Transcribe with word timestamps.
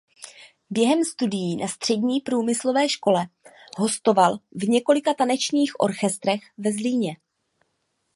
Během 0.69 1.03
studií 1.03 1.55
na 1.55 1.67
střední 1.67 2.21
průmyslové 2.21 2.89
škole 2.89 3.25
hostoval 3.77 4.37
v 4.51 4.63
několika 4.63 5.13
tanečních 5.13 5.79
orchestrech 5.79 6.41
ve 6.57 6.71
Zlíně. 6.71 7.17